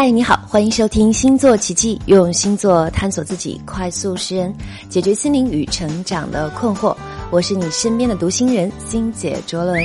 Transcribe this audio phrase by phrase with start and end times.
[0.00, 4.54] 嗨，你好，欢迎收听星座奇迹，用星座探索自己，快速识人，
[4.88, 6.96] 解决心灵与成长的困惑。
[7.32, 9.76] 我是你身边的读心人星姐卓伦，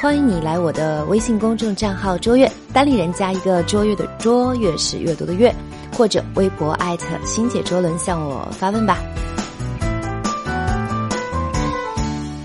[0.00, 5.52] 欢迎你来我的微信公众账号卓越，单立人加一个卓越的卓越是阅读的阅，
[5.96, 9.00] 或者微博艾特星姐卓伦向我发问吧。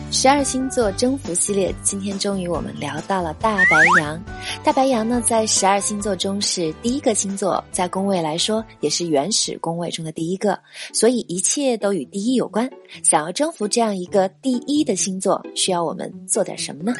[0.09, 4.19] 十二星座征服系列，今天终于我们聊到了大白羊。
[4.63, 10.57] 大白羊呢，在十二星座中是第一个星座，在宫位来说也是原始宫位中的第一个，
[10.93, 12.69] 所以一切都与第一有关。
[13.03, 16.93] 想要征服这样一个第一的星座，需要我们做点什么呢？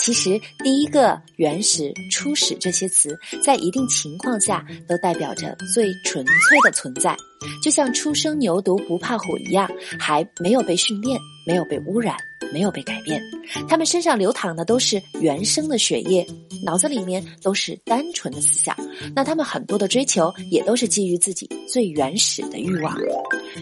[0.00, 7.14] 其实，第一个、原始、初始这些词，在一定情况下都代表着最纯粹的存在，
[7.62, 12.16] 就像初生牛犊不怕虎一样，还没有被训练，没有被污染。
[12.52, 13.20] 没有被改变，
[13.68, 16.24] 他们身上流淌的都是原生的血液，
[16.62, 18.76] 脑子里面都是单纯的思想。
[19.16, 22.96] 那他们很多的追求也都是基于自己最原始的欲望。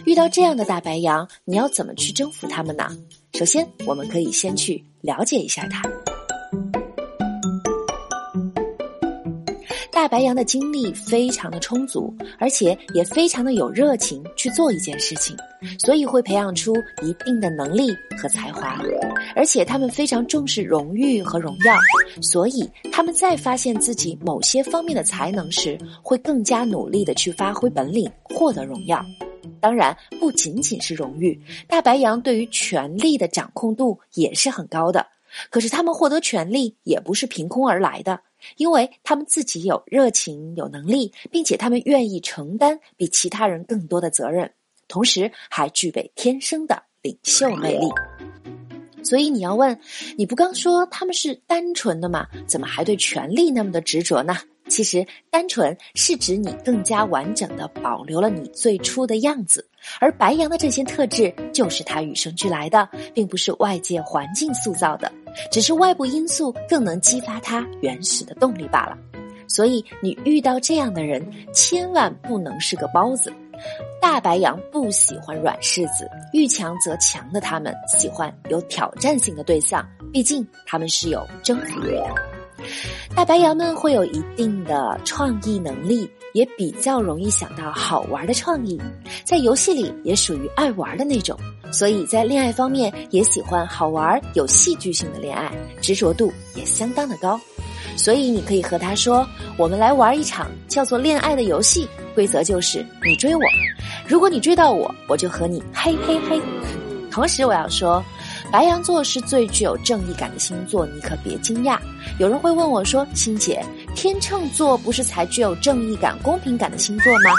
[0.04, 2.90] 遇到这样的大白羊，你要怎么去征服他们呢？
[3.34, 5.82] 首先，我们可以先去了解一下他。
[10.02, 15.36] 大白羊的精力非常的充足，而且也非常的有热情去做一件事情，
[15.78, 18.82] 所以会培养出一定的能力和才华。
[19.36, 21.76] 而且他们非常重视荣誉和荣耀，
[22.20, 29.00] 所以他们在发现自己某些方面的才能时，会更加努力的去发挥本领，获得荣耀。
[29.60, 35.06] 当然，不仅仅是荣誉，大白羊对于权力的掌控度也是很高的。
[35.48, 38.18] 可是他们获得权力也不是凭空而来的。
[38.56, 44.52] 因为他们自己有热情、有能力，并且他们愿意承担比其他人更多的责任，
[44.88, 47.86] 同时还具备天生的领袖魅力。
[49.04, 49.80] 所以你要问，
[50.16, 52.28] 你不刚说他们是单纯的吗？
[52.46, 54.36] 怎么还对权力那么的执着呢？
[54.72, 59.62] 其实，单纯是指你更加完整的保留了你最初的样子，
[60.00, 65.12] 而白羊的这些特质就是他与生俱来的，并不是外界环境塑造的，
[65.50, 68.96] 只是外部因素更能激发他原始的动力罢了。
[69.46, 73.30] 所以，你遇到这样的人，千万不能是个包子。
[74.00, 82.31] 大白羊不喜欢软柿子，遇强则强的他们喜欢有挑战性的对象，毕竟他们是有征服欲的。
[83.14, 88.80] 大白羊们会有一定的创意能力，也比较容易想到好玩的创意，
[89.24, 91.38] 在游戏里也属于爱玩的那种，
[91.70, 97.38] 所以在恋爱方面也喜欢好玩、有戏剧性的恋爱，执着度也相当的高。
[97.96, 99.26] 所以你可以和他说
[99.58, 103.42] ：“我们来玩一场叫做恋爱的游戏，规则就是你追我，
[104.06, 106.40] 如果你追到我，我就和你嘿嘿嘿。”
[107.12, 108.02] 同时我要说。
[108.52, 111.78] 白羊座是最具有正义感的星座，你可别惊讶。
[112.18, 113.64] 有人会问我说：“欣姐，
[113.94, 117.30] 天秤座不是才具有正义感、公平感的星座吗？”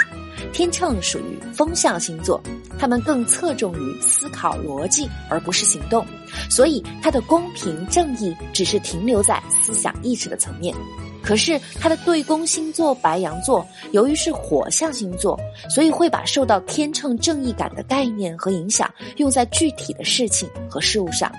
[0.52, 2.42] 天秤属于风象星座，
[2.80, 6.04] 他们更侧重于思考逻辑而不是行动，
[6.50, 10.74] 所以他的公平正义只是停留在思想意识的层面。
[11.24, 15.38] 可是他的对宫星座白羊座，由于是火象星座，
[15.70, 21.32] 所以会把受到天秤正义感的概念和影响用在具体的事情和事物上，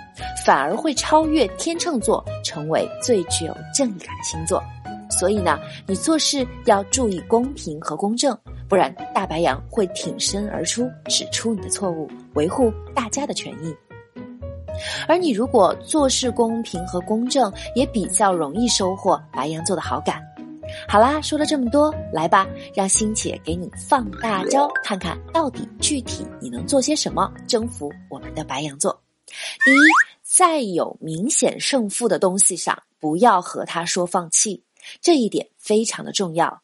[0.44, 4.62] 反而会超越天秤座，成为最具有正义感的星座。
[5.12, 8.36] 所以呢，你做事要注意公平和公正，
[8.68, 13.74] 不然大白羊会挺身而出，指出你的错误，维护大家的权益。
[15.08, 20.24] 而你如果做事公平和公正，也比较容易收获白羊座的好感。
[20.88, 29.00] 好啦，说了这么多，来吧，让星姐给你放大招，看看到底具体你能做些什么，征服我们的白羊座。
[29.64, 29.78] 第一，
[30.24, 34.64] 在有明显胜负的东西上，不要和他说放弃，
[35.02, 36.62] 这一点非常的重要。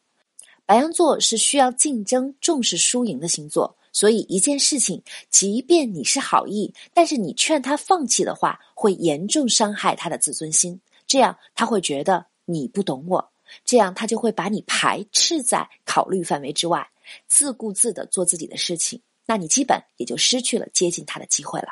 [0.66, 3.76] 白羊座是需要竞争、重视输赢的星座。
[3.92, 10.80] 所以，一件事情，即便你是好意，但是你劝他放弃的话，会严重伤害他的自尊心。
[11.06, 13.30] 这样他会觉得你不懂我，
[13.64, 16.88] 这样他就会把你排斥在考虑范围之外，
[17.28, 19.00] 自顾自的做自己的事情。
[19.26, 21.68] 那你基本也就失去了接近他的机会了。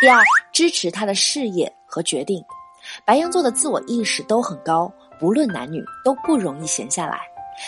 [0.00, 2.44] 第二，支持他的事业和决定。
[3.04, 7.20] 白羊座的自我意识都很高，不论男女都不容易闲下来。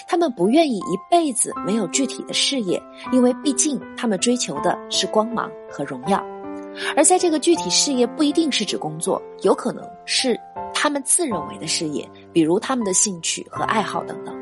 [0.07, 2.83] 他们不愿意一辈子没有具体的事业，
[3.13, 6.25] 因为毕竟他们追求的是光芒和荣耀。
[6.97, 10.39] 而在这个具体事业不一定是指工作，有可能是
[10.73, 14.37] 他们自认为的事业，比如他们的兴趣和爱好等等。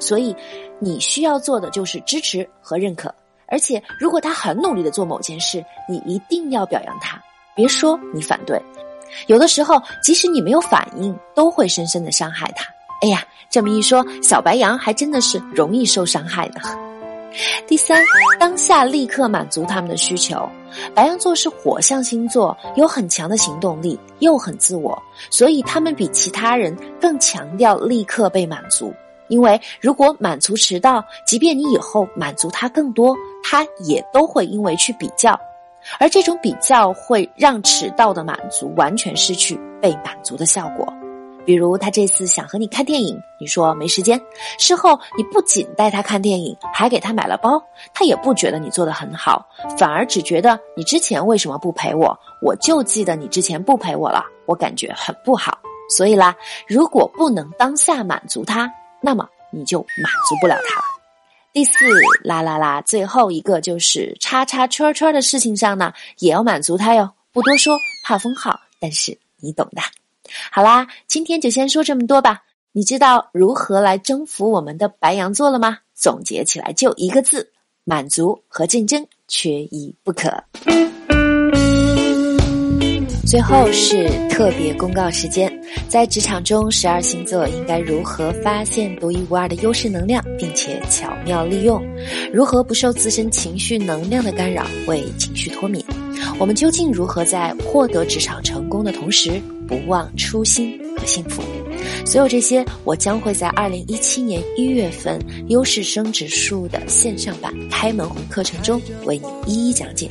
[0.00, 0.34] 所以，
[0.80, 3.14] 你需要做的就是支持和认可。
[3.46, 7.22] 而且，如果他很努力的做某件事，你一定要表扬他，
[7.54, 8.60] 别说你反对。
[9.28, 12.66] 有的时候，即使你没有反应，都会深深的伤害他。
[13.02, 16.60] 哎呀，这么一说，小白羊还真的是容易受伤害的。
[17.66, 18.02] 第三，
[18.40, 20.48] 当下立刻满足他们的需求。
[20.94, 24.98] 白羊座是火象星座，有很强的行动力，又很自我，
[25.30, 28.94] 所以他们比其他人更强调立刻被满足。
[29.28, 35.38] 因为如果满足迟到，即便你以后满足他更多，他也都会因为去比较，
[35.98, 40.86] 而这种比较会让迟到的满足完全失去被满足的效果。
[41.46, 44.20] 比如他这次想和你看电影，你说没时间，
[44.58, 47.62] 事后你不仅带他看电影，还给他买了包，
[47.94, 49.46] 他也不觉得你做的很好，
[49.78, 52.18] 反而只觉得你之前为什么不陪我？
[52.42, 55.56] 我就记得你之前不陪我了，我感觉很不好。
[55.88, 56.34] 所以啦，
[56.66, 58.68] 如果不能当下满足他，
[59.00, 60.84] 那么你就满足不了他了。
[61.52, 61.70] 第四，
[62.24, 67.08] 啦啦啦，最后一个就是叉叉圈圈的事情上呢，也要满足他哟。
[67.32, 69.80] 不多说，怕封号，但是你懂的。
[70.50, 72.42] 好啦，今天就先说这么多吧。
[72.72, 75.78] 你知道如何来征服我们的白羊座了吗？
[75.94, 77.50] 总结起来就一个字：
[77.84, 80.30] 满足和竞争缺一不可。
[83.26, 85.50] 最后是特别公告时间，
[85.88, 91.82] 在职场中，十二星座应该如何发现独一无二的优势能量，并且巧妙利用？
[92.32, 95.84] 如何不受自身情绪能量的干扰，为情绪脱敏？
[96.38, 101.42] 我们究竟如何在获得职场成功的同时，不忘初心和幸福？
[102.04, 110.10] 所有这些，我将会在二零一七年一月份优势升职术的线上版开门红课程中为你一一讲解。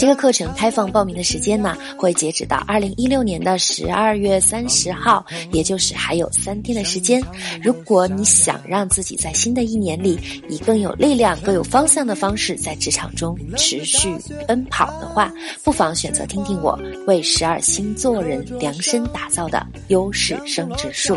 [0.00, 7.22] 这个课程开放报名的时间呢，会截止到二零一六年的十二月三十号，也就是还有三天的时间。
[7.62, 10.18] 如果你想让自己在新的一年里
[10.48, 14.16] 以更有力量、更有方向的方式在职场中持续
[14.48, 15.30] 奔跑的话，
[15.62, 21.14] 不妨选择听听我为十二星座人量身打造的优势升职术。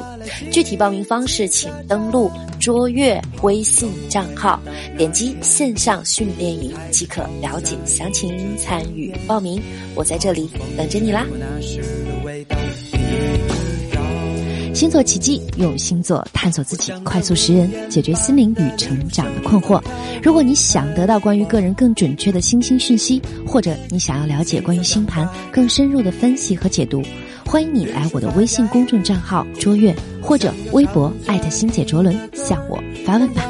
[0.51, 4.59] 具体报名方式，请登录卓越微信账号，
[4.97, 8.33] 点击线上训练营即可了解详情。
[8.73, 9.61] 参与报名，
[9.93, 11.27] 我在这里等着你啦！
[14.73, 19.79] 星座奇迹，用星座探索自己，快速识人，解决心灵与成长的困惑。
[20.23, 26.99] 如果你想得到关于个人更准确的星星讯息，或者你想要了解关于星盘更深入的分析和解读，
[27.45, 33.47] 欢迎你来我的微信公众账号“卓越”或者微博“艾特星姐卓伦”向我发问吧。